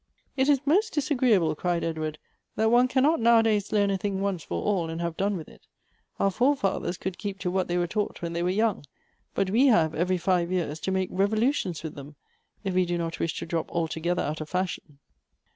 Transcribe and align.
"It 0.35 0.49
is 0.49 0.65
most 0.65 0.93
disagreeable," 0.93 1.53
cried 1.53 1.83
Edward, 1.83 2.17
"that 2.55 2.71
one 2.71 2.87
cannot 2.87 3.19
now 3.19 3.37
a 3.37 3.43
days 3.43 3.71
learn 3.71 3.91
a 3.91 3.99
thing 3.99 4.19
once 4.19 4.41
for 4.43 4.59
all, 4.59 4.89
and 4.89 4.99
have 4.99 5.15
done 5.15 5.37
with 5.37 5.47
it. 5.47 5.67
Our 6.19 6.31
forefathers 6.31 6.97
could 6.97 7.19
keep 7.19 7.37
to 7.41 7.51
what 7.51 7.67
they 7.67 7.77
were 7.77 7.85
taught 7.85 8.19
when 8.23 8.33
they 8.33 8.41
were 8.41 8.49
young; 8.49 8.83
but 9.35 9.51
we 9.51 9.67
have, 9.67 9.93
every 9.93 10.17
five 10.17 10.51
years, 10.51 10.79
to 10.79 10.91
make 10.91 11.09
revolutions 11.11 11.83
with 11.83 11.93
them, 11.93 12.15
if 12.63 12.73
we 12.73 12.87
do 12.87 12.97
not 12.97 13.19
wisli 13.19 13.37
to 13.37 13.45
drop 13.45 13.69
altogether 13.69 14.23
out 14.23 14.41
of 14.41 14.49
fashion." 14.49 14.97